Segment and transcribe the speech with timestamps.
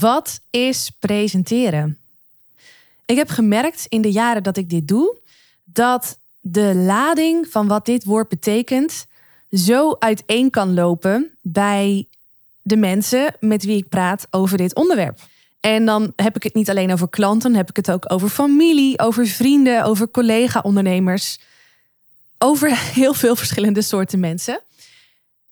[0.00, 1.98] Wat is presenteren?
[3.04, 5.16] Ik heb gemerkt in de jaren dat ik dit doe,
[5.64, 9.06] dat de lading van wat dit woord betekent
[9.50, 12.08] zo uiteen kan lopen bij
[12.62, 15.18] de mensen met wie ik praat over dit onderwerp.
[15.60, 18.98] En dan heb ik het niet alleen over klanten, heb ik het ook over familie,
[18.98, 21.40] over vrienden, over collega-ondernemers,
[22.38, 24.60] over heel veel verschillende soorten mensen.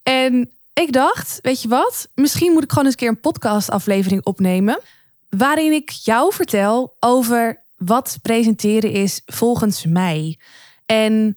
[0.02, 2.08] En ik dacht, weet je wat?
[2.14, 4.80] Misschien moet ik gewoon eens een keer een podcastaflevering opnemen.
[5.28, 10.38] Waarin ik jou vertel over wat presenteren is volgens mij.
[10.86, 11.36] En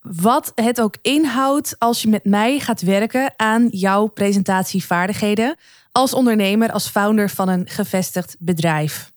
[0.00, 5.56] wat het ook inhoudt als je met mij gaat werken aan jouw presentatievaardigheden
[5.92, 9.12] als ondernemer, als founder van een gevestigd bedrijf.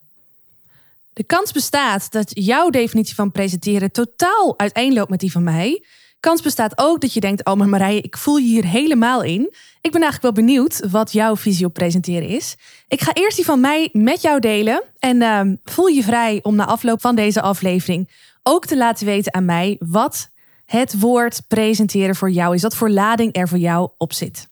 [1.14, 5.84] De kans bestaat dat jouw definitie van presenteren totaal uiteenloopt met die van mij.
[6.20, 9.54] Kans bestaat ook dat je denkt: Oh, maar Marije, ik voel je hier helemaal in.
[9.82, 12.56] Ik ben eigenlijk wel benieuwd wat jouw visie op presenteren is.
[12.88, 14.84] Ik ga eerst die van mij met jou delen.
[15.00, 18.10] En uh, voel je vrij om na afloop van deze aflevering
[18.44, 20.30] ook te laten weten aan mij wat
[20.66, 22.62] het woord presenteren voor jou is.
[22.62, 24.48] Wat voor lading er voor jou op zit.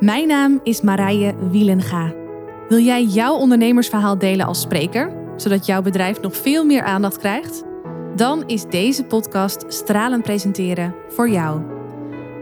[0.00, 2.14] Mijn naam is Marije Wielenga.
[2.68, 5.23] Wil jij jouw ondernemersverhaal delen als spreker?
[5.36, 7.64] Zodat jouw bedrijf nog veel meer aandacht krijgt?
[8.16, 11.60] Dan is deze podcast Stralen Presenteren voor jou.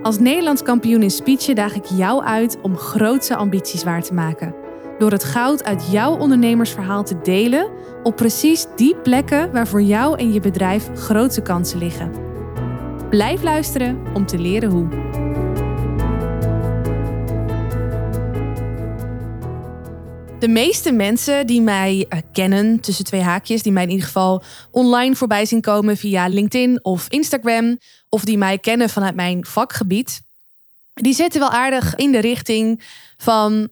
[0.02, 4.54] Als Nederlands kampioen in speechen daag ik jou uit om grootse ambities waar te maken.
[4.98, 7.70] Door het goud uit jouw ondernemersverhaal te delen
[8.02, 12.12] op precies die plekken waar voor jou en je bedrijf grote kansen liggen.
[13.10, 15.31] Blijf luisteren om te leren hoe.
[20.42, 24.42] De meeste mensen die mij eh, kennen, tussen twee haakjes, die mij in ieder geval
[24.70, 30.22] online voorbij zien komen via LinkedIn of Instagram, of die mij kennen vanuit mijn vakgebied,
[30.92, 32.82] die zitten wel aardig in de richting
[33.16, 33.68] van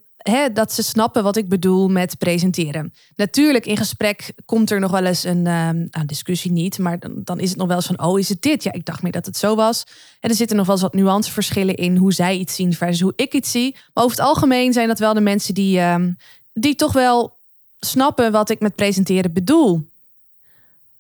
[0.53, 2.93] dat ze snappen wat ik bedoel met presenteren.
[3.17, 7.41] Natuurlijk, in gesprek komt er nog wel eens een uh, discussie niet, maar dan, dan,
[7.41, 8.62] is het nog wel eens van: oh, is het dit?
[8.62, 9.84] Ja, ik dacht meer dat het zo was.
[10.21, 13.12] En er zitten nog wel eens wat nuanceverschillen in hoe zij iets zien versus hoe
[13.17, 13.77] ik iets zie.
[13.94, 16.12] Maar over het algemeen zijn dat wel de mensen die, ehm,
[16.53, 17.37] die toch wel
[17.81, 19.88] snappen wat ik met presenteren bedoel.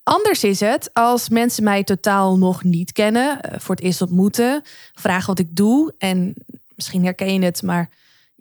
[0.02, 4.62] Anders is het als mensen mij totaal nog niet kennen, eh, voor het eerst ontmoeten,
[4.94, 5.94] vragen wat ik doe.
[5.98, 6.34] En
[6.74, 7.90] misschien herken je het, maar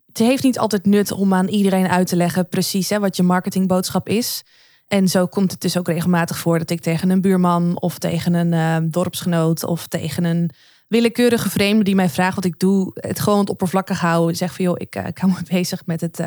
[0.08, 3.24] het heeft niet altijd nut om aan iedereen uit te leggen precies hè, wat je
[3.24, 4.44] marketingboodschap is.
[4.88, 8.34] En zo komt het dus ook regelmatig voor dat ik tegen een buurman of tegen
[8.34, 10.50] een uh, dorpsgenoot of tegen een
[10.88, 14.36] willekeurige vreemde die mij vraagt wat ik doe, het gewoon het oppervlakkig houden.
[14.36, 16.20] Zeg van joh, ik, uh, hou me bezig met het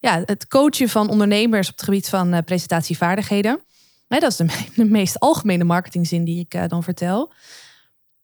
[0.00, 3.60] ja, het coachen van ondernemers op het gebied van uh, presentatievaardigheden.
[4.08, 4.36] dat is
[4.74, 7.32] de, meest algemene marketingzin die ik uh, dan vertel.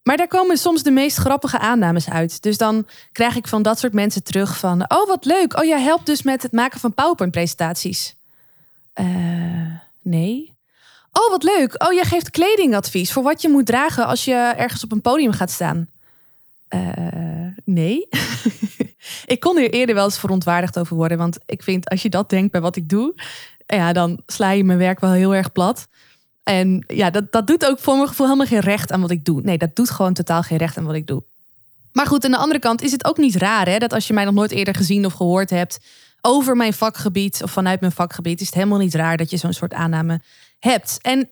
[0.02, 2.42] Maar daar komen soms de meest grappige aannames uit.
[2.42, 4.90] Dus dan krijg ik van dat soort mensen terug van...
[4.90, 5.58] oh, wat leuk.
[5.58, 8.16] Oh, jij helpt dus met het maken van PowerPoint-presentaties.
[9.00, 9.06] Uh,
[10.02, 10.52] nee.
[11.12, 11.84] Oh, wat leuk.
[11.84, 14.06] Oh, jij geeft kledingadvies voor wat je moet dragen...
[14.06, 15.88] als je ergens op een podium gaat staan.
[16.68, 18.08] Uh, nee.
[19.24, 21.18] ik kon hier eerder wel eens verontwaardigd over worden.
[21.18, 23.14] Want ik vind, als je dat denkt bij wat ik doe,
[23.66, 25.86] ja, dan sla je mijn werk wel heel erg plat.
[26.42, 29.24] En ja, dat, dat doet ook voor mijn gevoel helemaal geen recht aan wat ik
[29.24, 29.40] doe.
[29.40, 31.22] Nee, dat doet gewoon totaal geen recht aan wat ik doe.
[31.92, 34.12] Maar goed, aan de andere kant is het ook niet raar hè, dat als je
[34.12, 35.78] mij nog nooit eerder gezien of gehoord hebt
[36.20, 39.52] over mijn vakgebied of vanuit mijn vakgebied, is het helemaal niet raar dat je zo'n
[39.52, 40.20] soort aanname
[40.58, 40.98] hebt.
[41.02, 41.30] En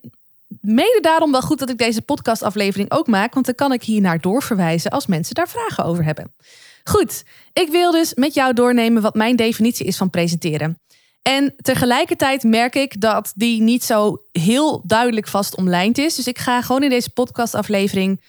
[0.60, 4.00] mede daarom wel goed dat ik deze podcastaflevering ook maak, want dan kan ik hier
[4.00, 6.34] naar doorverwijzen als mensen daar vragen over hebben.
[6.84, 7.22] Goed,
[7.52, 10.78] ik wil dus met jou doornemen wat mijn definitie is van presenteren.
[11.22, 16.14] En tegelijkertijd merk ik dat die niet zo heel duidelijk vast omlijnd is.
[16.14, 18.20] Dus ik ga gewoon in deze podcastaflevering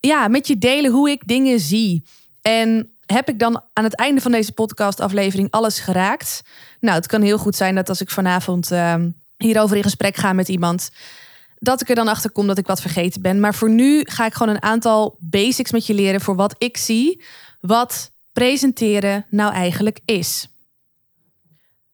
[0.00, 2.04] ja, met je delen hoe ik dingen zie.
[2.42, 6.42] En heb ik dan aan het einde van deze podcastaflevering alles geraakt?
[6.80, 8.94] Nou, het kan heel goed zijn dat als ik vanavond uh,
[9.36, 10.90] hierover in gesprek ga met iemand,
[11.58, 13.40] dat ik er dan achter kom dat ik wat vergeten ben.
[13.40, 16.76] Maar voor nu ga ik gewoon een aantal basics met je leren voor wat ik
[16.76, 17.22] zie
[17.66, 20.48] wat presenteren nou eigenlijk is.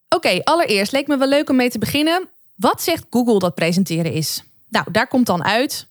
[0.08, 2.28] Oké, allereerst leek me wel leuk om mee te beginnen.
[2.56, 4.42] Wat zegt Google dat presenteren is?
[4.68, 5.86] Nou, daar komt dan uit.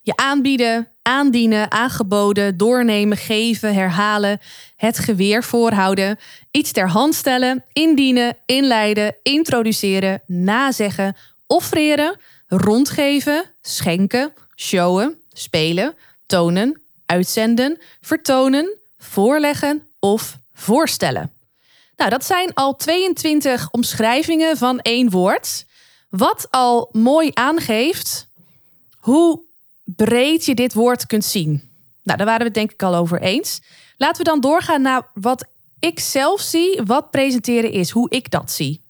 [0.00, 4.40] Je aanbieden, aandienen, aangeboden, doornemen, geven, herhalen,
[4.76, 6.18] het geweer voorhouden,
[6.50, 15.94] iets ter hand stellen, indienen, inleiden, introduceren, nazeggen, offreren, rondgeven, schenken, showen, spelen,
[16.26, 16.81] tonen,
[17.12, 21.32] uitzenden, vertonen, voorleggen of voorstellen.
[21.96, 25.64] Nou, dat zijn al 22 omschrijvingen van één woord.
[26.08, 28.28] Wat al mooi aangeeft
[28.98, 29.40] hoe
[29.84, 31.70] breed je dit woord kunt zien.
[32.02, 33.60] Nou, daar waren we het denk ik al over eens.
[33.96, 35.44] Laten we dan doorgaan naar wat
[35.78, 38.82] ik zelf zie, wat presenteren is, hoe ik dat zie.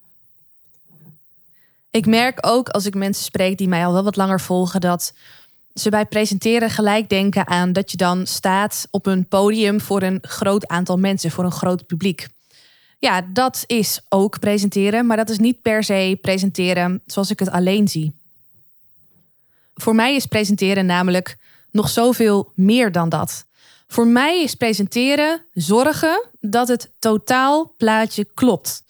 [1.91, 5.13] Ik merk ook als ik mensen spreek die mij al wel wat langer volgen, dat
[5.75, 10.19] ze bij presenteren gelijk denken aan dat je dan staat op een podium voor een
[10.23, 12.27] groot aantal mensen, voor een groot publiek.
[12.99, 17.51] Ja, dat is ook presenteren, maar dat is niet per se presenteren zoals ik het
[17.51, 18.13] alleen zie.
[19.75, 21.37] Voor mij is presenteren namelijk
[21.71, 23.45] nog zoveel meer dan dat.
[23.87, 28.83] Voor mij is presenteren zorgen dat het totaalplaatje klopt.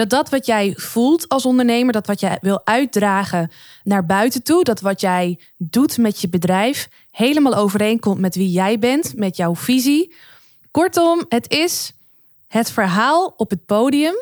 [0.00, 3.50] Dat dat wat jij voelt als ondernemer, dat wat jij wil uitdragen
[3.82, 8.78] naar buiten toe, dat wat jij doet met je bedrijf, helemaal overeenkomt met wie jij
[8.78, 10.14] bent, met jouw visie.
[10.70, 11.92] Kortom, het is
[12.48, 14.14] het verhaal op het podium,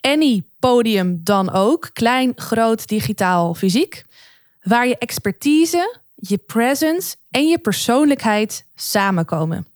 [0.00, 4.04] any podium dan ook, klein, groot, digitaal, fysiek,
[4.62, 9.69] waar je expertise, je presence en je persoonlijkheid samenkomen.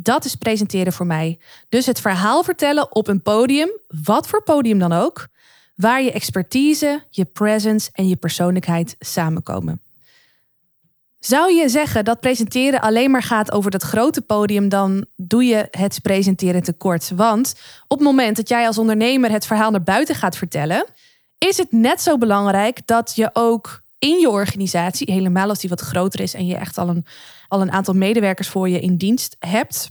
[0.00, 1.38] Dat is presenteren voor mij.
[1.68, 3.70] Dus het verhaal vertellen op een podium,
[4.04, 5.28] wat voor podium dan ook,
[5.74, 9.82] waar je expertise, je presence en je persoonlijkheid samenkomen.
[11.18, 15.68] Zou je zeggen dat presenteren alleen maar gaat over dat grote podium, dan doe je
[15.70, 17.10] het presenteren tekort.
[17.16, 17.54] Want
[17.88, 20.86] op het moment dat jij als ondernemer het verhaal naar buiten gaat vertellen,
[21.38, 25.80] is het net zo belangrijk dat je ook in je organisatie, helemaal als die wat
[25.80, 27.06] groter is en je echt al een,
[27.48, 29.90] al een aantal medewerkers voor je in dienst hebt.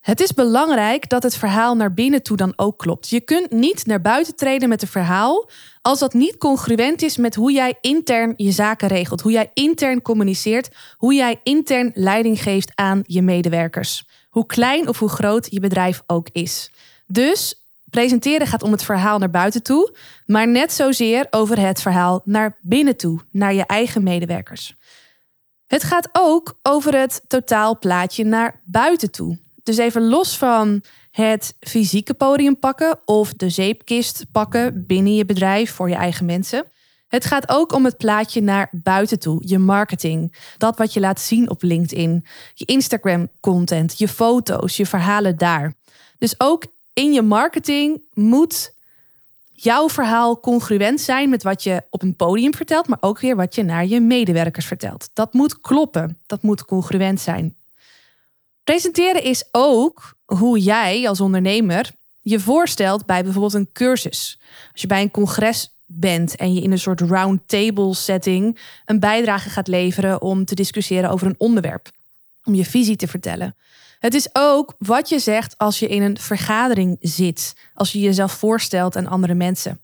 [0.00, 3.08] Het is belangrijk dat het verhaal naar binnen toe dan ook klopt.
[3.08, 5.50] Je kunt niet naar buiten treden met een verhaal
[5.82, 10.02] als dat niet congruent is met hoe jij intern je zaken regelt, hoe jij intern
[10.02, 14.04] communiceert, hoe jij intern leiding geeft aan je medewerkers.
[14.30, 16.70] Hoe klein of hoe groot je bedrijf ook is.
[17.06, 17.57] Dus
[17.90, 19.94] presenteren gaat om het verhaal naar buiten toe,
[20.26, 24.76] maar net zozeer over het verhaal naar binnen toe, naar je eigen medewerkers.
[25.66, 29.38] Het gaat ook over het totaalplaatje naar buiten toe.
[29.62, 35.72] Dus even los van het fysieke podium pakken of de zeepkist pakken binnen je bedrijf
[35.72, 36.64] voor je eigen mensen.
[37.08, 41.20] Het gaat ook om het plaatje naar buiten toe, je marketing, dat wat je laat
[41.20, 45.74] zien op LinkedIn, je Instagram content, je foto's, je verhalen daar.
[46.18, 46.64] Dus ook
[46.98, 48.74] in je marketing moet
[49.52, 53.54] jouw verhaal congruent zijn met wat je op een podium vertelt, maar ook weer wat
[53.54, 55.10] je naar je medewerkers vertelt.
[55.12, 57.56] Dat moet kloppen, dat moet congruent zijn.
[58.64, 61.90] Presenteren is ook hoe jij als ondernemer
[62.22, 64.38] je voorstelt bij bijvoorbeeld een cursus.
[64.72, 69.50] Als je bij een congres bent en je in een soort roundtable setting een bijdrage
[69.50, 71.90] gaat leveren om te discussiëren over een onderwerp,
[72.44, 73.54] om je visie te vertellen.
[73.98, 78.32] Het is ook wat je zegt als je in een vergadering zit, als je jezelf
[78.32, 79.80] voorstelt aan andere mensen.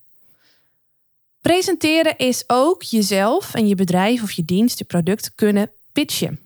[1.40, 6.40] Presenteren is ook jezelf en je bedrijf of je dienst, je product kunnen pitchen.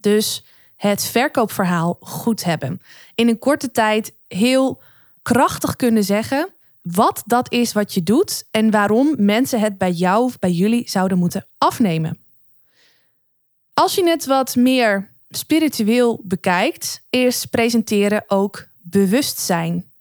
[0.00, 0.44] Dus
[0.76, 2.80] het verkoopverhaal goed hebben.
[3.14, 4.82] In een korte tijd heel
[5.22, 10.24] krachtig kunnen zeggen wat dat is wat je doet en waarom mensen het bij jou
[10.24, 12.18] of bij jullie zouden moeten afnemen.
[13.74, 19.92] Als je het wat meer spiritueel bekijkt, is presenteren ook bewustzijn.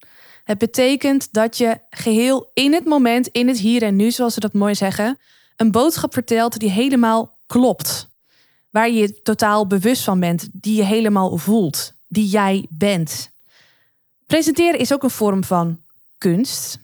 [0.43, 4.39] Het betekent dat je geheel in het moment, in het hier en nu, zoals ze
[4.39, 5.17] dat mooi zeggen,
[5.55, 8.07] een boodschap vertelt die helemaal klopt
[8.71, 13.31] waar je totaal bewust van bent, die je helemaal voelt, die jij bent.
[14.27, 15.81] Presenteren is ook een vorm van
[16.17, 16.79] kunst.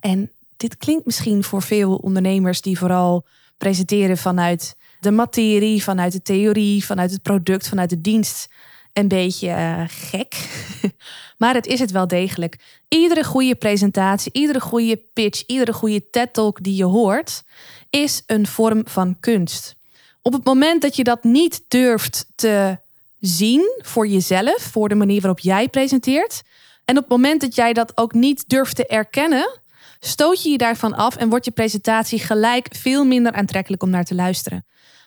[0.00, 3.26] En dit klinkt misschien voor veel ondernemers die vooral
[3.58, 8.48] presenteren vanuit de materie, vanuit de theorie, vanuit het product, vanuit de dienst
[8.92, 10.48] een beetje uh, gek.
[11.38, 12.56] maar het is het wel degelijk.
[12.88, 17.42] Iedere goede presentatie, iedere goede pitch, iedere goede TED-talk die je hoort,
[17.90, 19.76] is een vorm van kunst.
[20.22, 22.78] Op het moment dat je dat niet durft te
[23.20, 26.42] zien voor jezelf, voor de manier waarop jij presenteert,
[26.84, 29.60] en op het moment dat jij dat ook niet durft te erkennen,
[30.00, 34.04] stoot je je daarvan af en wordt je presentatie gelijk veel minder aantrekkelijk om naar
[34.04, 34.64] te luisteren.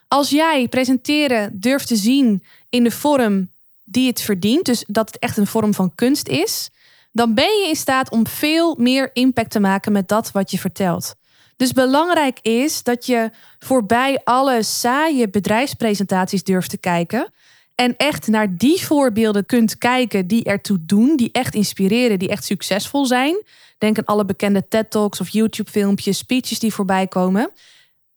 [0.08, 3.50] Als jij presenteren durft te zien in de vorm
[3.84, 6.70] die het verdient, dus dat het echt een vorm van kunst is,
[7.12, 10.58] dan ben je in staat om veel meer impact te maken met dat wat je
[10.60, 11.16] vertelt.
[11.58, 13.30] Dus belangrijk is dat je
[13.60, 17.32] voorbij alle saaie bedrijfspresentaties durft te kijken.
[17.76, 22.44] En echt naar die voorbeelden kunt kijken die ertoe doen, die echt inspireren, die echt
[22.44, 23.44] succesvol zijn.
[23.82, 27.52] Denk aan alle bekende TED-talks of YouTube-filmpjes, speeches die voorbij komen.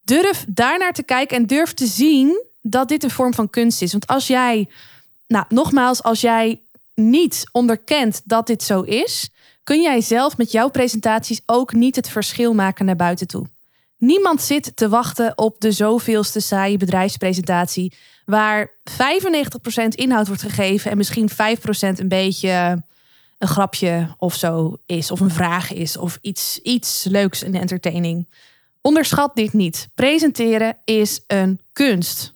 [0.03, 3.93] Durf daarnaar te kijken en durf te zien dat dit een vorm van kunst is.
[3.93, 4.69] Want als jij,
[5.27, 6.61] nou nogmaals, als jij
[6.95, 9.31] niet onderkent dat dit zo is,
[9.63, 13.47] kun jij zelf met jouw presentaties ook niet het verschil maken naar buiten toe.
[13.99, 17.93] Niemand zit te wachten op de zoveelste saaie bedrijfspresentatie,
[18.25, 21.35] waar 95% inhoud wordt gegeven en misschien 5%
[21.99, 22.83] een beetje
[23.45, 28.29] een grapje of zo is, of een vraag is, of iets, iets leuks de entertaining.
[28.81, 29.89] Onderschat dit niet.
[29.95, 32.35] Presenteren is een kunst.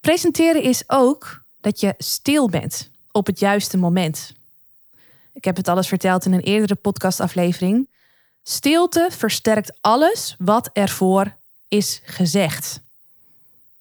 [0.00, 4.32] Presenteren is ook dat je stil bent op het juiste moment.
[5.32, 7.88] Ik heb het alles verteld in een eerdere podcastaflevering.
[8.42, 11.36] Stilte versterkt alles wat ervoor
[11.68, 12.83] is gezegd.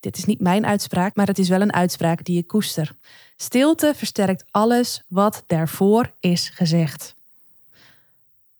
[0.03, 2.91] Dit is niet mijn uitspraak, maar het is wel een uitspraak die ik koester.
[3.35, 7.15] Stilte versterkt alles wat daarvoor is gezegd.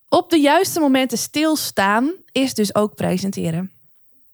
[0.09, 3.71] Op de juiste momenten stilstaan is dus ook presenteren.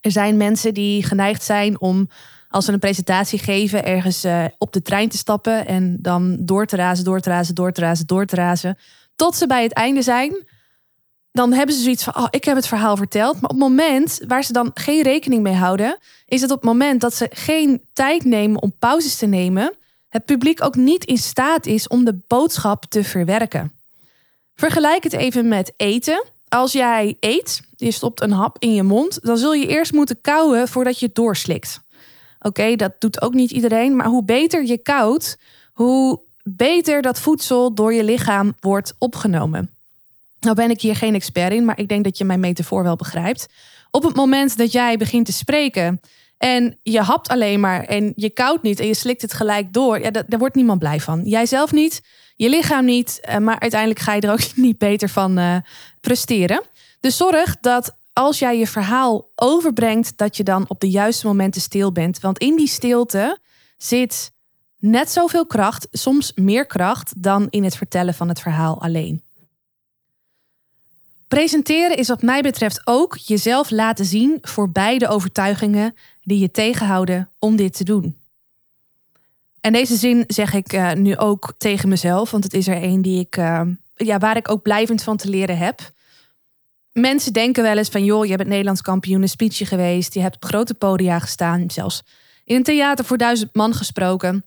[0.01, 2.09] Er zijn mensen die geneigd zijn om
[2.49, 6.65] als ze een presentatie geven ergens uh, op de trein te stappen en dan door
[6.65, 8.77] te razen, door te razen, door te razen, door te razen,
[9.15, 10.47] tot ze bij het einde zijn.
[11.31, 13.33] Dan hebben ze zoiets van, oh, ik heb het verhaal verteld.
[13.33, 16.65] Maar op het moment waar ze dan geen rekening mee houden, is het op het
[16.65, 19.73] moment dat ze geen tijd nemen om pauzes te nemen,
[20.09, 23.71] het publiek ook niet in staat is om de boodschap te verwerken.
[24.55, 26.23] Vergelijk het even met eten.
[26.47, 30.21] Als jij eet, je stopt een hap in je mond, dan zul je eerst moeten
[30.21, 31.81] kauwen voordat je het doorslikt.
[32.39, 35.37] Oké, dat doet ook niet iedereen, maar hoe beter je koudt,
[35.73, 39.73] hoe beter dat voedsel door je lichaam wordt opgenomen.
[40.39, 42.95] Nou ben ik hier geen expert in, maar ik denk dat je mijn metafoor wel
[42.95, 43.47] begrijpt.
[43.91, 46.01] Op het moment dat jij begint te spreken
[46.37, 49.99] en je hapt alleen maar en je koudt niet en je slikt het gelijk door,
[49.99, 51.21] ja, daar wordt niemand blij van.
[51.23, 52.01] Jij zelf niet,
[52.35, 55.55] je lichaam niet, eh, maar uiteindelijk ga je er ook niet beter van uh,
[56.01, 56.61] presteren.
[56.99, 61.61] Dus zorg dat als jij je verhaal overbrengt, dat je dan op de juiste momenten
[61.61, 62.19] stil bent.
[62.19, 63.37] Want in die stilte
[63.77, 64.31] zit
[64.77, 69.23] net zoveel kracht, soms meer kracht, dan in het vertellen van het verhaal alleen.
[71.29, 77.29] Presenteren is wat mij betreft ook jezelf laten zien voor beide overtuigingen die je tegenhouden
[77.39, 78.17] om dit te doen.
[79.61, 83.01] En deze zin zeg ik uh, nu ook tegen mezelf, want het is er een
[83.01, 83.61] die ik, uh,
[83.95, 85.91] ja, waar ik ook blijvend van te leren heb.
[86.91, 90.35] Mensen denken wel eens van, joh, je bent Nederlands kampioen, een speechje geweest, je hebt
[90.35, 92.03] op grote podia gestaan, zelfs
[92.45, 94.45] in een theater voor duizend man gesproken.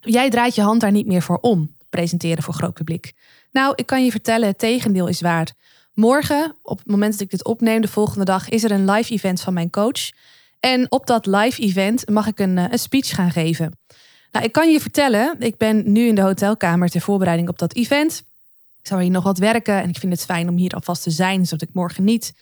[0.00, 3.12] Jij draait je hand daar niet meer voor om, presenteren voor groot publiek.
[3.52, 5.52] Nou, ik kan je vertellen, het tegendeel is waar.
[5.94, 9.12] Morgen, op het moment dat ik dit opneem, de volgende dag, is er een live
[9.12, 10.10] event van mijn coach.
[10.60, 13.78] En op dat live event mag ik een, eh, een speech gaan geven.
[14.32, 17.74] Nou, ik kan je vertellen, ik ben nu in de hotelkamer ter voorbereiding op dat
[17.74, 18.24] event.
[18.80, 21.10] Ik zou hier nog wat werken en ik vind het fijn om hier alvast te
[21.10, 22.34] zijn, zodat ik morgen niet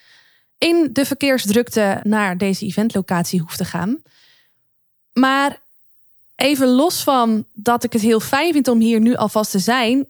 [0.58, 4.02] in de verkeersdrukte naar deze eventlocatie hoef te gaan.
[5.12, 5.60] Maar
[6.36, 10.06] even los van dat ik het heel fijn vind om hier nu alvast te zijn,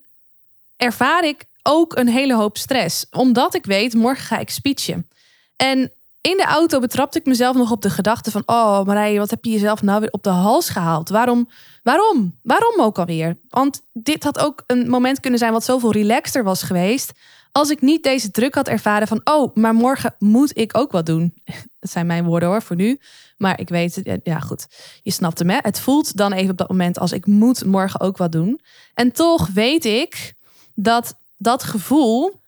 [0.76, 3.06] ervaar ik ook een hele hoop stress.
[3.10, 5.08] Omdat ik weet, morgen ga ik speechen.
[5.56, 8.42] En in de auto betrapte ik mezelf nog op de gedachte van...
[8.46, 11.08] oh Marije, wat heb je jezelf nou weer op de hals gehaald?
[11.08, 11.48] Waarom?
[11.82, 12.38] Waarom?
[12.42, 13.38] Waarom ook alweer?
[13.48, 17.12] Want dit had ook een moment kunnen zijn wat zoveel relaxter was geweest...
[17.52, 19.20] als ik niet deze druk had ervaren van...
[19.24, 21.34] oh, maar morgen moet ik ook wat doen.
[21.80, 23.00] Dat zijn mijn woorden hoor, voor nu.
[23.36, 24.66] Maar ik weet, ja goed,
[25.02, 25.58] je snapt hem hè.
[25.60, 28.60] Het voelt dan even op dat moment als ik moet morgen ook wat doen.
[28.94, 30.34] En toch weet ik
[30.74, 32.40] dat dat gevoel...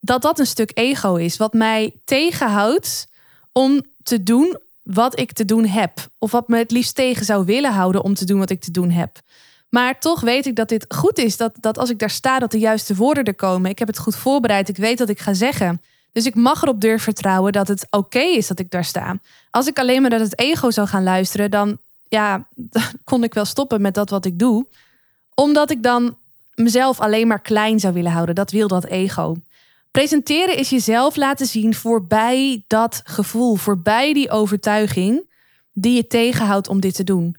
[0.00, 1.36] dat dat een stuk ego is.
[1.36, 3.06] Wat mij tegenhoudt
[3.52, 6.06] om te doen wat ik te doen heb.
[6.18, 8.70] Of wat me het liefst tegen zou willen houden om te doen wat ik te
[8.70, 9.20] doen heb.
[9.70, 11.36] Maar toch weet ik dat dit goed is.
[11.36, 13.70] Dat, dat als ik daar sta, dat de juiste woorden er komen.
[13.70, 14.68] Ik heb het goed voorbereid.
[14.68, 15.82] Ik weet wat ik ga zeggen.
[16.12, 19.18] Dus ik mag erop durven vertrouwen dat het oké is dat ik daar sta.
[19.50, 21.78] Als ik alleen maar naar het ego zou gaan luisteren, dan,
[22.08, 24.66] ja, dan kon ik wel stoppen met dat wat ik doe.
[25.34, 26.16] Omdat ik dan
[26.54, 28.34] mezelf alleen maar klein zou willen houden.
[28.34, 29.36] Dat wil dat ego.
[29.90, 35.30] Presenteren is jezelf laten zien voorbij dat gevoel, voorbij die overtuiging
[35.72, 37.36] die je tegenhoudt om dit te doen.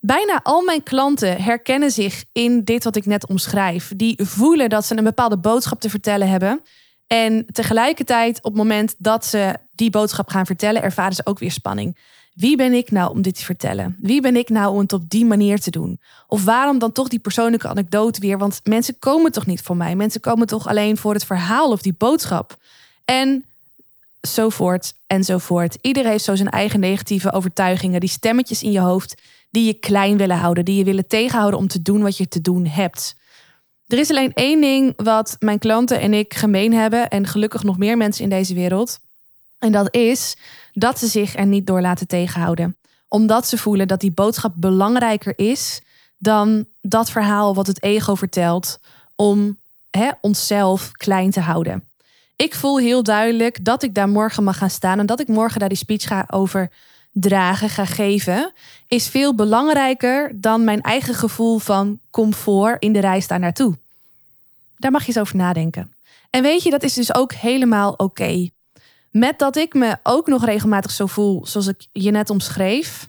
[0.00, 3.92] Bijna al mijn klanten herkennen zich in dit wat ik net omschrijf.
[3.96, 6.60] Die voelen dat ze een bepaalde boodschap te vertellen hebben.
[7.06, 11.50] En tegelijkertijd, op het moment dat ze die boodschap gaan vertellen, ervaren ze ook weer
[11.50, 11.98] spanning.
[12.34, 13.96] Wie ben ik nou om dit te vertellen?
[14.00, 16.00] Wie ben ik nou om het op die manier te doen?
[16.28, 18.38] Of waarom dan toch die persoonlijke anekdote weer?
[18.38, 19.96] Want mensen komen toch niet voor mij?
[19.96, 22.56] Mensen komen toch alleen voor het verhaal of die boodschap?
[23.04, 23.44] En
[24.28, 25.78] zo voort en zo voort.
[25.80, 29.14] Iedereen heeft zo zijn eigen negatieve overtuigingen, die stemmetjes in je hoofd
[29.50, 32.40] die je klein willen houden, die je willen tegenhouden om te doen wat je te
[32.40, 33.16] doen hebt.
[33.88, 37.78] Er is alleen één ding wat mijn klanten en ik gemeen hebben, en gelukkig nog
[37.78, 39.00] meer mensen in deze wereld.
[39.64, 40.36] En dat is
[40.72, 42.76] dat ze zich er niet door laten tegenhouden.
[43.08, 45.80] Omdat ze voelen dat die boodschap belangrijker is
[46.18, 48.80] dan dat verhaal wat het ego vertelt
[49.14, 49.58] om
[49.90, 51.88] hè, onszelf klein te houden.
[52.36, 55.60] Ik voel heel duidelijk dat ik daar morgen mag gaan staan en dat ik morgen
[55.60, 56.70] daar die speech ga over
[57.12, 58.52] dragen, ga geven,
[58.88, 63.78] is veel belangrijker dan mijn eigen gevoel van comfort in de reis daar naartoe.
[64.76, 65.94] Daar mag je eens over nadenken.
[66.30, 68.48] En weet je, dat is dus ook helemaal oké.
[69.16, 73.08] Met dat ik me ook nog regelmatig zo voel, zoals ik je net omschreef,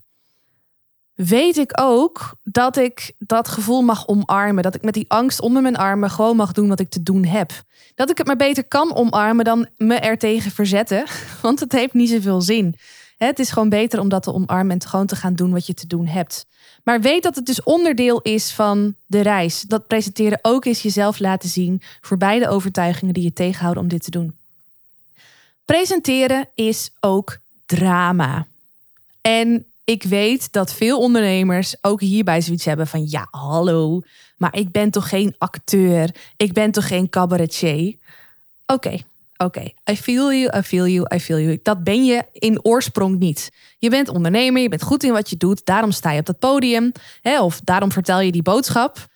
[1.13, 4.63] weet ik ook dat ik dat gevoel mag omarmen.
[4.63, 7.25] Dat ik met die angst onder mijn armen gewoon mag doen wat ik te doen
[7.25, 7.51] heb.
[7.95, 11.05] Dat ik het maar beter kan omarmen dan me er tegen verzetten,
[11.41, 12.75] want het heeft niet zoveel zin.
[13.17, 15.73] Het is gewoon beter om dat te omarmen en gewoon te gaan doen wat je
[15.73, 16.45] te doen hebt.
[16.83, 19.61] Maar weet dat het dus onderdeel is van de reis.
[19.61, 24.03] Dat presenteren ook is jezelf laten zien voor beide overtuigingen die je tegenhouden om dit
[24.03, 24.43] te doen.
[25.65, 28.47] Presenteren is ook drama.
[29.21, 34.01] En ik weet dat veel ondernemers ook hierbij zoiets hebben van ja, hallo,
[34.37, 37.95] maar ik ben toch geen acteur, ik ben toch geen cabaretier.
[38.65, 38.97] Oké,
[39.37, 41.59] oké, I feel you, I feel you, I feel you.
[41.63, 43.51] Dat ben je in oorsprong niet.
[43.77, 46.39] Je bent ondernemer, je bent goed in wat je doet, daarom sta je op dat
[46.39, 46.91] podium,
[47.21, 49.07] hè, of daarom vertel je die boodschap.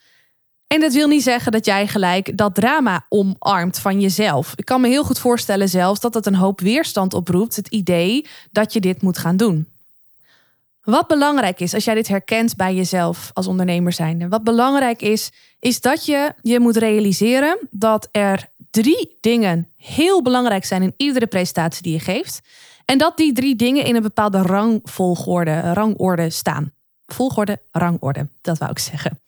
[0.70, 4.54] En dat wil niet zeggen dat jij gelijk dat drama omarmt van jezelf.
[4.56, 8.26] Ik kan me heel goed voorstellen zelfs dat dat een hoop weerstand oproept, het idee
[8.52, 9.68] dat je dit moet gaan doen.
[10.84, 15.32] Wat belangrijk is, als jij dit herkent bij jezelf als ondernemer zijnde, wat belangrijk is,
[15.60, 21.28] is dat je je moet realiseren dat er drie dingen heel belangrijk zijn in iedere
[21.28, 22.42] presentatie die je geeft.
[22.86, 26.72] En dat die drie dingen in een bepaalde rangvolgorde, rangorde staan.
[27.06, 29.20] Volgorde, rangorde, dat wou ik zeggen.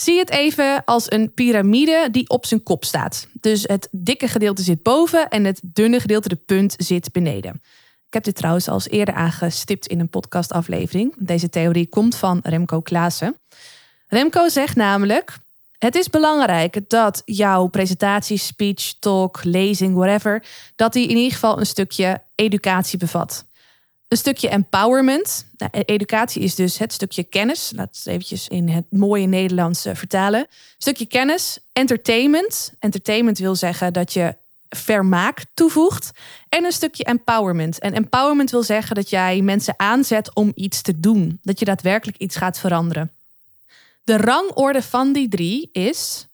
[0.00, 3.28] Zie het even als een piramide die op zijn kop staat.
[3.32, 7.62] Dus het dikke gedeelte zit boven en het dunne gedeelte, de punt, zit beneden.
[8.06, 11.14] Ik heb dit trouwens al eerder aangestipt in een podcastaflevering.
[11.18, 13.36] Deze theorie komt van Remco Klaassen.
[14.06, 15.38] Remco zegt namelijk:
[15.78, 21.58] Het is belangrijk dat jouw presentatie, speech, talk, lezing, whatever, dat die in ieder geval
[21.58, 23.45] een stukje educatie bevat.
[24.08, 25.46] Een stukje empowerment.
[25.56, 27.72] Nou, e- educatie is dus het stukje kennis.
[27.74, 30.40] Laat het eventjes in het mooie Nederlands eh, vertalen.
[30.40, 30.46] Een
[30.78, 31.58] stukje kennis.
[31.72, 32.72] Entertainment.
[32.78, 34.34] Entertainment wil zeggen dat je
[34.68, 36.10] vermaak toevoegt.
[36.48, 37.78] En een stukje empowerment.
[37.78, 41.38] En empowerment wil zeggen dat jij mensen aanzet om iets te doen.
[41.42, 43.10] Dat je daadwerkelijk iets gaat veranderen.
[44.04, 46.26] De rangorde van die drie is,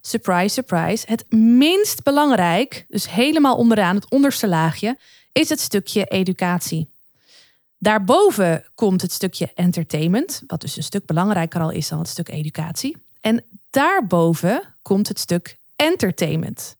[0.00, 4.98] surprise, surprise, het minst belangrijk, dus helemaal onderaan, het onderste laagje,
[5.32, 6.94] is het stukje educatie.
[7.78, 12.28] Daarboven komt het stukje entertainment, wat dus een stuk belangrijker al is dan het stuk
[12.28, 12.96] educatie.
[13.20, 16.76] En daarboven komt het stuk entertainment.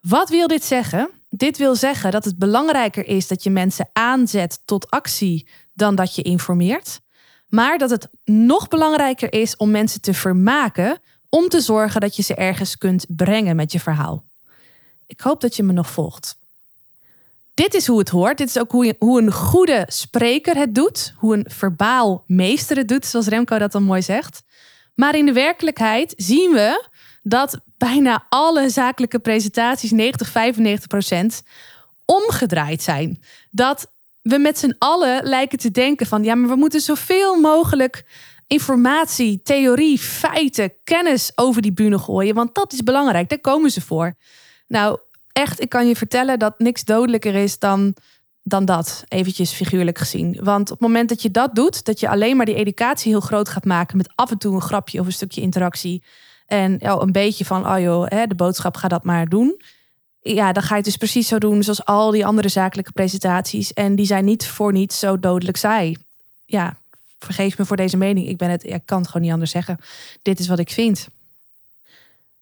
[0.00, 1.10] Wat wil dit zeggen?
[1.28, 6.14] Dit wil zeggen dat het belangrijker is dat je mensen aanzet tot actie dan dat
[6.14, 7.00] je informeert.
[7.48, 12.22] Maar dat het nog belangrijker is om mensen te vermaken om te zorgen dat je
[12.22, 14.24] ze ergens kunt brengen met je verhaal.
[15.06, 16.38] Ik hoop dat je me nog volgt.
[17.60, 18.38] Dit is hoe het hoort.
[18.38, 21.14] Dit is ook hoe, hoe een goede spreker het doet.
[21.16, 24.42] Hoe een verbaal meester het doet, zoals Remco dat dan mooi zegt.
[24.94, 26.84] Maar in de werkelijkheid zien we
[27.22, 31.42] dat bijna alle zakelijke presentaties, 90, 95 procent,
[32.04, 33.22] omgedraaid zijn.
[33.50, 33.92] Dat
[34.22, 38.04] we met z'n allen lijken te denken van ja, maar we moeten zoveel mogelijk
[38.46, 43.28] informatie, theorie, feiten, kennis over die bühne gooien, want dat is belangrijk.
[43.28, 44.14] Daar komen ze voor.
[44.66, 44.98] Nou,
[45.32, 47.94] echt, ik kan je vertellen dat niks dodelijker is dan,
[48.42, 50.38] dan dat, eventjes figuurlijk gezien.
[50.42, 53.20] Want op het moment dat je dat doet, dat je alleen maar die educatie heel
[53.20, 56.02] groot gaat maken met af en toe een grapje of een stukje interactie
[56.50, 59.60] en ja, een beetje van, oh joh, hè, de boodschap ga dat maar doen.
[60.22, 63.72] Ja, dan ga je het dus precies zo doen zoals al die andere zakelijke presentaties.
[63.72, 65.96] En die zijn niet voor niets zo dodelijk saai.
[66.44, 66.76] Ja,
[67.18, 68.28] vergeef me voor deze mening.
[68.28, 69.78] Ik ben het, ik kan het gewoon niet anders zeggen.
[70.22, 71.08] Dit is wat ik vind.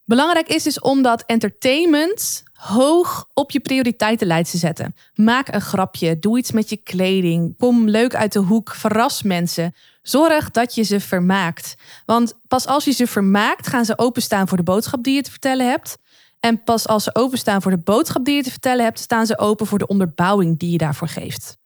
[0.05, 4.94] Belangrijk is dus om dat entertainment hoog op je prioriteitenlijst te zetten.
[5.14, 9.75] Maak een grapje, doe iets met je kleding, kom leuk uit de hoek, verras mensen.
[10.03, 11.75] Zorg dat je ze vermaakt.
[12.05, 15.31] Want pas als je ze vermaakt, gaan ze openstaan voor de boodschap die je te
[15.31, 15.97] vertellen hebt.
[16.40, 19.38] En pas als ze openstaan voor de boodschap die je te vertellen hebt, staan ze
[19.38, 21.57] open voor de onderbouwing die je daarvoor geeft.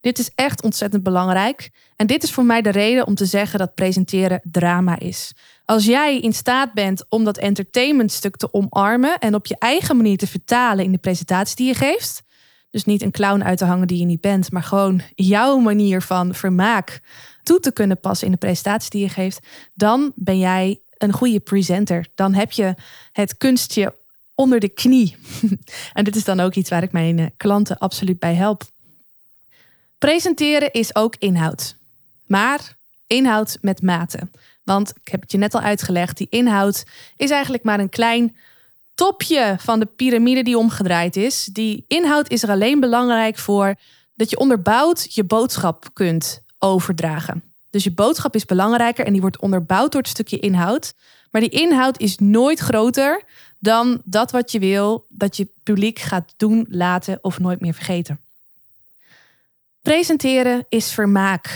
[0.00, 1.70] Dit is echt ontzettend belangrijk.
[1.96, 5.32] En dit is voor mij de reden om te zeggen dat presenteren drama is.
[5.68, 10.16] Als jij in staat bent om dat entertainmentstuk te omarmen en op je eigen manier
[10.16, 12.22] te vertalen in de presentatie die je geeft.
[12.70, 16.02] Dus niet een clown uit te hangen die je niet bent, maar gewoon jouw manier
[16.02, 17.00] van vermaak
[17.42, 19.46] toe te kunnen passen in de presentatie die je geeft.
[19.74, 22.06] Dan ben jij een goede presenter.
[22.14, 22.74] Dan heb je
[23.12, 23.94] het kunstje
[24.34, 25.16] onder de knie.
[25.92, 28.62] en dit is dan ook iets waar ik mijn eh, klanten absoluut bij help.
[29.98, 31.76] Presenteren is ook inhoud.
[32.26, 32.76] Maar
[33.06, 34.28] inhoud met mate.
[34.68, 36.84] Want ik heb het je net al uitgelegd, die inhoud
[37.16, 38.36] is eigenlijk maar een klein
[38.94, 41.48] topje van de piramide die omgedraaid is.
[41.52, 43.74] Die inhoud is er alleen belangrijk voor
[44.16, 47.42] dat je onderbouwd je boodschap kunt overdragen.
[47.70, 50.94] Dus je boodschap is belangrijker en die wordt onderbouwd door het stukje inhoud.
[51.30, 53.22] Maar die inhoud is nooit groter
[53.58, 58.20] dan dat wat je wil dat je publiek gaat doen, laten of nooit meer vergeten.
[59.82, 61.46] Presenteren is vermaak.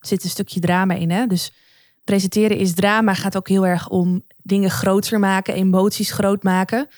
[0.00, 1.26] Er zit een stukje drama in, hè?
[1.26, 1.52] Dus
[2.04, 6.88] presenteren is drama, gaat ook heel erg om dingen groter maken, emoties groot maken,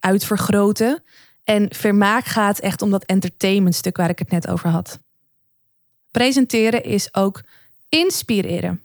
[0.00, 1.02] uitvergroten.
[1.44, 4.98] En vermaak gaat echt om dat entertainmentstuk waar ik het net over had.
[6.10, 7.42] Presenteren is ook
[7.88, 8.80] inspireren.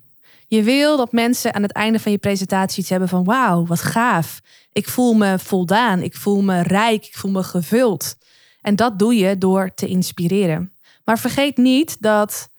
[0.48, 3.82] Je wil dat mensen aan het einde van je presentatie iets hebben van wauw, wat
[3.82, 4.42] gaaf.
[4.74, 8.16] Ik voel me voldaan, ik voel me rijk, ik voel me gevuld.
[8.62, 10.74] En dat doe je door te inspireren.
[11.06, 12.50] Maar vergeet niet dat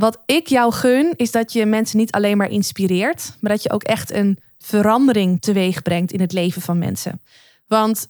[0.00, 3.70] wat ik jou gun, is dat je mensen niet alleen maar inspireert, maar dat je
[3.70, 7.20] ook echt een verandering teweeg brengt in het leven van mensen.
[7.66, 8.08] Want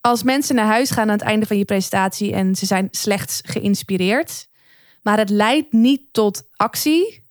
[0.00, 3.40] als mensen naar huis gaan aan het einde van je presentatie en ze zijn slechts
[3.44, 4.48] geïnspireerd,
[5.02, 7.24] maar het leidt niet tot actie,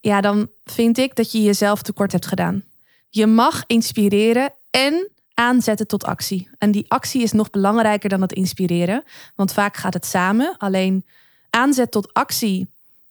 [0.00, 2.64] ja, dan vind ik dat je jezelf tekort hebt gedaan.
[3.10, 6.48] Je mag inspireren en aanzetten tot actie.
[6.58, 9.04] En die actie is nog belangrijker dan het inspireren,
[9.34, 10.54] want vaak gaat het samen.
[10.58, 11.04] Alleen
[11.50, 12.68] aanzet tot actie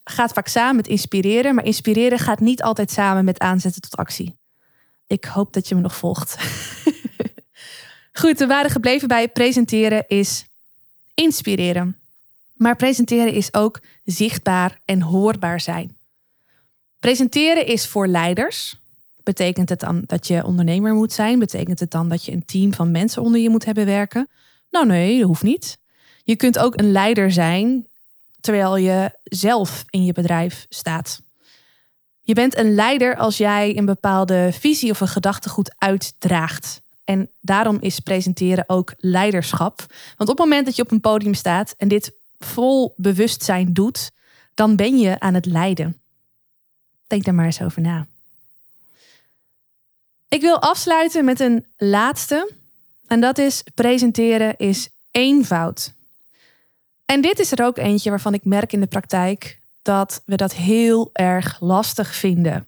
[0.09, 4.39] gaat vaak samen met inspireren, maar inspireren gaat niet altijd samen met aanzetten tot actie.
[5.07, 6.37] Ik hoop dat je me nog volgt.
[8.19, 10.45] Goed, we waren gebleven bij presenteren is
[11.13, 11.99] inspireren.
[12.53, 15.97] Maar presenteren is ook zichtbaar en hoorbaar zijn.
[16.99, 18.79] Presenteren is voor leiders.
[19.23, 21.39] Betekent het dan dat je ondernemer moet zijn?
[21.39, 24.29] Betekent het dan dat je een team van mensen onder je moet hebben werken?
[24.69, 25.77] Nou nee, dat hoeft niet.
[26.23, 27.88] Je kunt ook een leider zijn
[28.41, 31.21] terwijl je zelf in je bedrijf staat.
[32.21, 36.81] Je bent een leider als jij een bepaalde visie of een gedachtegoed uitdraagt.
[37.03, 39.85] En daarom is presenteren ook leiderschap.
[40.17, 44.11] Want op het moment dat je op een podium staat en dit vol bewustzijn doet,
[44.53, 46.01] dan ben je aan het leiden.
[47.07, 48.07] Denk daar maar eens over na.
[50.27, 52.51] Ik wil afsluiten met een laatste.
[53.07, 55.93] En dat is presenteren is eenvoud.
[57.09, 60.53] En dit is er ook eentje waarvan ik merk in de praktijk dat we dat
[60.53, 62.67] heel erg lastig vinden.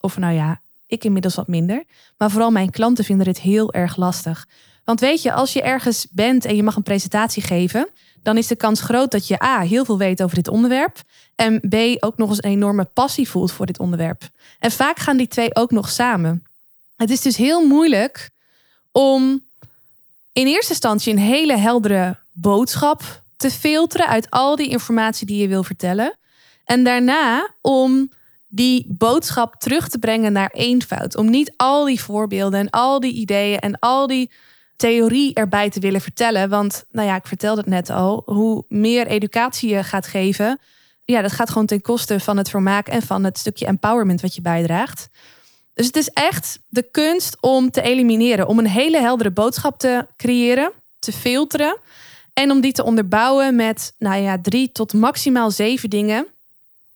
[0.00, 1.84] Of nou ja, ik inmiddels wat minder.
[2.18, 4.46] Maar vooral mijn klanten vinden dit heel erg lastig.
[4.84, 7.88] Want weet je, als je ergens bent en je mag een presentatie geven,
[8.22, 11.02] dan is de kans groot dat je A, heel veel weet over dit onderwerp.
[11.34, 14.28] En B, ook nog eens een enorme passie voelt voor dit onderwerp.
[14.58, 16.46] En vaak gaan die twee ook nog samen.
[16.96, 18.30] Het is dus heel moeilijk
[18.92, 19.42] om
[20.32, 25.48] in eerste instantie een hele heldere boodschap te filteren uit al die informatie die je
[25.48, 26.16] wil vertellen.
[26.64, 28.10] En daarna om
[28.48, 31.16] die boodschap terug te brengen naar eenvoud.
[31.16, 34.30] Om niet al die voorbeelden en al die ideeën en al die
[34.76, 36.48] theorie erbij te willen vertellen.
[36.48, 40.58] Want, nou ja, ik vertelde het net al, hoe meer educatie je gaat geven,
[41.04, 44.34] ja, dat gaat gewoon ten koste van het vermaak en van het stukje empowerment wat
[44.34, 45.08] je bijdraagt.
[45.74, 50.06] Dus het is echt de kunst om te elimineren, om een hele heldere boodschap te
[50.16, 51.78] creëren, te filteren
[52.40, 56.26] en om die te onderbouwen met, nou ja, drie tot maximaal zeven dingen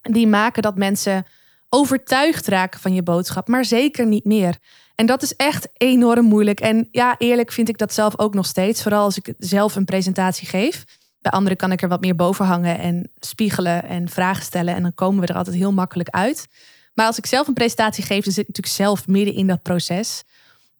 [0.03, 1.27] die maken dat mensen
[1.69, 4.59] overtuigd raken van je boodschap, maar zeker niet meer.
[4.95, 6.61] En dat is echt enorm moeilijk.
[6.61, 8.83] En ja, eerlijk vind ik dat zelf ook nog steeds.
[8.83, 10.85] Vooral als ik zelf een presentatie geef.
[11.23, 14.75] Bij anderen kan ik er wat meer boven hangen en spiegelen en vragen stellen.
[14.75, 16.49] En dan komen we er altijd heel makkelijk uit.
[16.95, 19.63] Maar als ik zelf een presentatie geef, dan zit ik natuurlijk zelf midden in dat
[19.63, 20.23] proces.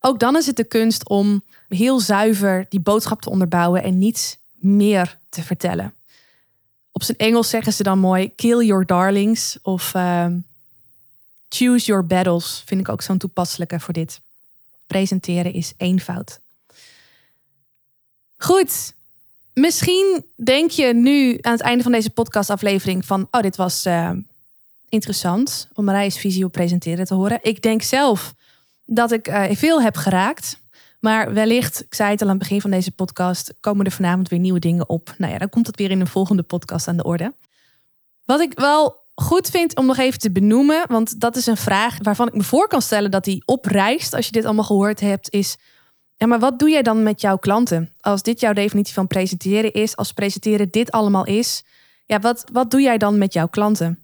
[0.01, 4.43] Ook dan is het de kunst om heel zuiver die boodschap te onderbouwen en niets
[4.65, 5.95] meer te vertellen.
[6.93, 9.59] Op zijn Engels zeggen ze dan mooi: kill your darlings.
[9.63, 10.37] Of ehm,
[11.55, 14.21] Choose your battles vind ik ook zo'n toepasselijke voor dit.
[14.87, 16.41] Presenteren is eenvoud.
[18.37, 18.95] Goed.
[19.53, 23.29] Misschien denk je nu aan het einde van deze podcastaflevering van...
[23.31, 24.11] oh, dit was uh,
[24.89, 27.39] interessant om Marijs visie op presenteren te horen.
[27.43, 28.35] Ik denk zelf
[28.87, 30.59] dat ik uh, veel heb geraakt.
[31.05, 33.55] Maar wellicht, ik zei het al aan het begin van deze podcast...
[33.61, 35.15] komen er vanavond weer nieuwe dingen op.
[35.19, 37.35] Nou ja, dan komt het weer in een volgende podcast aan de orde.
[38.25, 41.99] Wat ik wel goed vind om nog even te benoemen, want dat is een vraag
[42.03, 45.31] waarvan ik me voor kan stellen dat die oprijst als je dit allemaal gehoord hebt,
[45.31, 45.57] is
[46.17, 47.93] ja, maar wat doe jij dan met jouw klanten?
[48.01, 51.65] Als dit jouw definitie van presenteren is, als presenteren dit allemaal is,
[52.07, 54.03] ja, wat, wat doe jij dan met jouw klanten?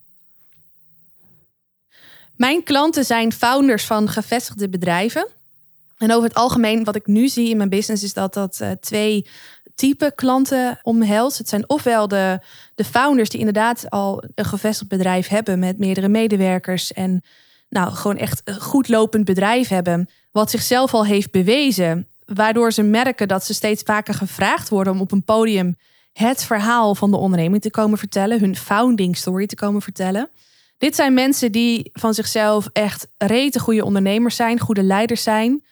[2.36, 5.38] Mijn klanten zijn founders van gevestigde bedrijven.
[6.00, 8.70] En over het algemeen, wat ik nu zie in mijn business, is dat dat uh,
[8.70, 9.26] twee
[9.74, 11.38] type klanten omhelst.
[11.38, 12.40] Het zijn ofwel de,
[12.74, 17.22] de founders die inderdaad al een gevestigd bedrijf hebben met meerdere medewerkers en
[17.68, 22.82] nou gewoon echt een goed lopend bedrijf hebben, wat zichzelf al heeft bewezen, waardoor ze
[22.82, 25.76] merken dat ze steeds vaker gevraagd worden om op een podium
[26.12, 30.28] het verhaal van de onderneming te komen vertellen, hun founding story te komen vertellen.
[30.78, 35.62] Dit zijn mensen die van zichzelf echt rete goede ondernemers zijn, goede leiders zijn,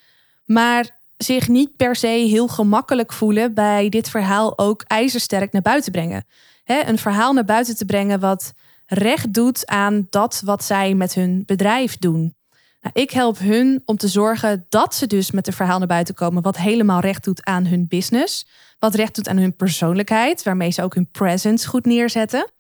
[0.49, 5.93] maar zich niet per se heel gemakkelijk voelen bij dit verhaal ook ijzersterk naar buiten
[5.93, 6.25] brengen.
[6.65, 8.53] een verhaal naar buiten te brengen wat
[8.87, 12.35] recht doet aan dat wat zij met hun bedrijf doen.
[12.81, 16.15] Nou, ik help hun om te zorgen dat ze dus met een verhaal naar buiten
[16.15, 18.47] komen wat helemaal recht doet aan hun business,
[18.79, 22.51] wat recht doet aan hun persoonlijkheid, waarmee ze ook hun presence goed neerzetten.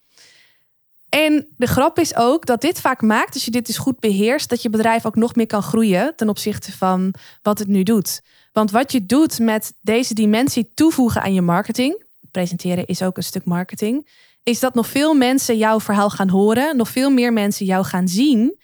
[1.08, 4.48] En de grap is ook dat dit vaak maakt, als je dit dus goed beheerst,
[4.48, 8.22] dat je bedrijf ook nog meer kan groeien ten opzichte van wat het nu doet.
[8.52, 13.22] Want wat je doet met deze dimensie toevoegen aan je marketing, presenteren is ook een
[13.22, 14.06] stuk marketing,
[14.42, 18.08] is dat nog veel mensen jouw verhaal gaan horen, nog veel meer mensen jou gaan
[18.08, 18.58] zien.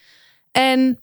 [0.53, 0.99] En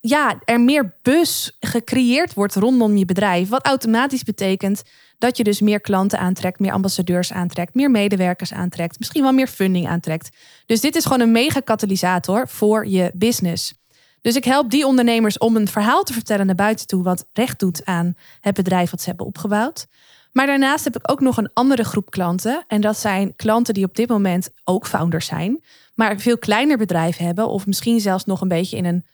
[0.00, 3.48] ja, er meer bus gecreëerd wordt rondom je bedrijf.
[3.48, 4.82] Wat automatisch betekent
[5.24, 9.46] dat je dus meer klanten aantrekt, meer ambassadeurs aantrekt, meer medewerkers aantrekt, misschien wel meer
[9.46, 10.36] funding aantrekt.
[10.66, 13.74] Dus dit is gewoon een mega katalysator voor je business.
[14.20, 17.58] Dus ik help die ondernemers om een verhaal te vertellen naar buiten toe, wat recht
[17.58, 19.86] doet aan het bedrijf wat ze hebben opgebouwd.
[20.32, 22.64] Maar daarnaast heb ik ook nog een andere groep klanten.
[22.66, 25.62] En dat zijn klanten die op dit moment ook founders zijn,
[25.94, 29.04] maar een veel kleiner bedrijf hebben, of misschien zelfs nog een beetje in een,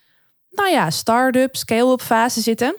[0.50, 2.76] nou ja, start-up, scale-up fase zitten.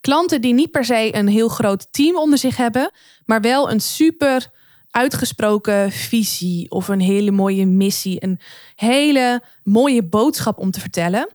[0.00, 2.90] Klanten die niet per se een heel groot team onder zich hebben,
[3.24, 4.50] maar wel een super
[4.90, 8.40] uitgesproken visie of een hele mooie missie, een
[8.74, 11.28] hele mooie boodschap om te vertellen.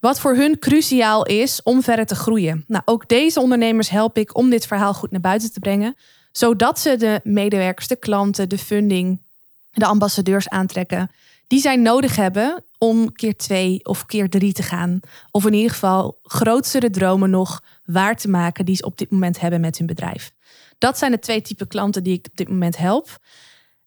[0.00, 2.64] Wat voor hun cruciaal is om verder te groeien.
[2.66, 5.96] Nou, ook deze ondernemers help ik om dit verhaal goed naar buiten te brengen,
[6.32, 9.22] zodat ze de medewerkers, de klanten, de funding,
[9.70, 11.10] de ambassadeurs aantrekken
[11.46, 15.00] die zij nodig hebben om keer twee of keer drie te gaan.
[15.30, 19.40] Of in ieder geval grotere dromen nog waar te maken die ze op dit moment
[19.40, 20.32] hebben met hun bedrijf.
[20.78, 23.18] Dat zijn de twee typen klanten die ik op dit moment help.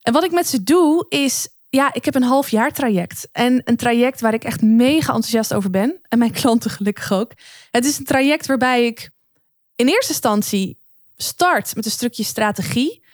[0.01, 3.27] En wat ik met ze doe is, ja, ik heb een half jaar traject.
[3.31, 5.99] En een traject waar ik echt mega enthousiast over ben.
[6.07, 7.31] En mijn klanten gelukkig ook.
[7.71, 9.09] Het is een traject waarbij ik
[9.75, 10.79] in eerste instantie
[11.17, 13.05] start met een stukje strategie.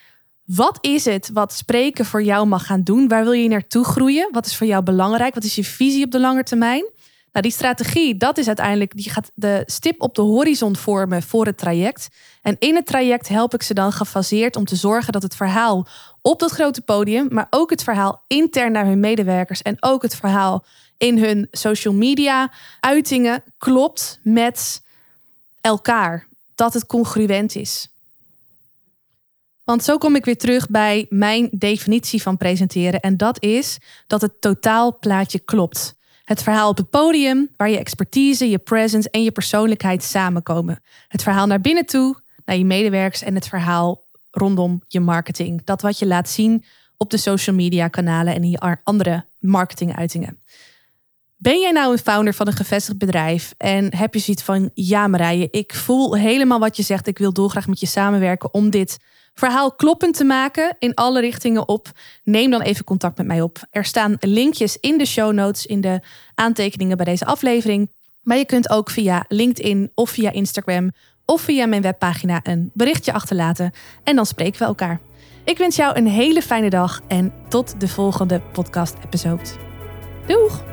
[0.46, 3.08] Wat is het wat spreken voor jou mag gaan doen?
[3.08, 4.30] Waar wil je naartoe groeien?
[4.32, 5.34] Wat is voor jou belangrijk?
[5.34, 6.86] Wat is je visie op de lange termijn?
[7.34, 11.46] Nou, die strategie, dat is uiteindelijk, die gaat de stip op de horizon vormen voor
[11.46, 12.10] het traject.
[12.42, 15.88] En in het traject help ik ze dan gefaseerd om te zorgen dat het verhaal
[16.22, 20.16] op dat grote podium, maar ook het verhaal intern naar hun medewerkers en ook het
[20.16, 20.66] verhaal
[20.98, 24.82] in hun social media uitingen klopt met
[25.62, 26.28] elkaar.
[26.56, 27.93] Dat het congruent is.
[29.64, 33.00] Want zo kom ik weer terug bij mijn definitie van presenteren.
[33.00, 35.96] En dat is dat het totaalplaatje klopt.
[36.24, 40.82] Het verhaal op het podium, waar je expertise, je presence en je persoonlijkheid samenkomen.
[41.08, 45.62] Het verhaal naar binnen toe, naar je medewerkers en het verhaal rondom je marketing.
[45.64, 46.64] Dat wat je laat zien
[46.98, 50.42] op de social media kanalen en in je andere marketinguitingen.
[51.38, 55.08] Ben jij nou een founder van een gevestigd bedrijf en heb je zoiets van ja
[55.08, 59.00] Marije, ik voel helemaal wat je zegt, ik wil dolgraag met je samenwerken om dit
[59.34, 61.92] verhaal kloppend te maken in alle richtingen op,
[62.24, 63.60] neem dan even contact met mij op.
[63.70, 66.00] Er staan linkjes in de show notes, in de
[66.36, 67.92] aantekeningen bij deze aflevering.
[68.22, 70.92] Maar je kunt ook via LinkedIn of via Instagram
[71.26, 73.72] of via mijn webpagina een berichtje achterlaten
[74.04, 75.00] en dan spreken we elkaar.
[75.44, 79.44] Ik wens jou een hele fijne dag en tot de volgende podcast-episode.
[80.28, 80.64] Doeg!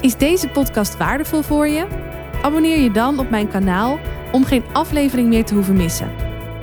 [0.00, 1.99] Is deze podcast waardevol voor je?
[2.42, 3.98] Abonneer je dan op mijn kanaal
[4.32, 6.10] om geen aflevering meer te hoeven missen.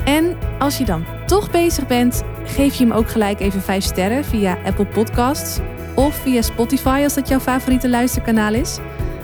[0.05, 4.25] En als je dan toch bezig bent, geef je hem ook gelijk even 5 sterren
[4.25, 5.59] via Apple Podcasts
[5.95, 8.77] of via Spotify als dat jouw favoriete luisterkanaal is.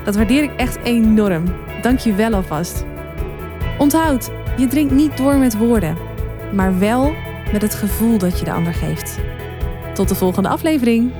[0.03, 1.43] Dat waardeer ik echt enorm.
[1.81, 2.85] Dank je wel alvast.
[3.77, 5.97] Onthoud, je drinkt niet door met woorden,
[6.53, 7.13] maar wel
[7.51, 9.19] met het gevoel dat je de ander geeft.
[9.93, 11.11] Tot de volgende aflevering.